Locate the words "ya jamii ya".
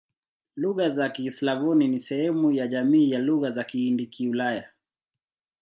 2.51-3.19